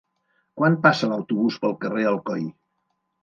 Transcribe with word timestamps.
Quan 0.59 0.77
passa 0.85 1.09
l'autobús 1.11 1.59
pel 1.65 1.77
carrer 1.85 2.07
Alcoi? 2.13 2.47